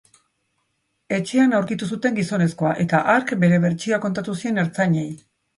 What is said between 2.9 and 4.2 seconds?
hark bere bertsioa